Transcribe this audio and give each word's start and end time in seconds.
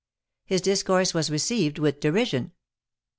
His 0.45 0.61
discourse 0.61 1.13
was 1.13 1.29
received 1.29 1.77
with 1.77 1.99
derision. 1.99 2.53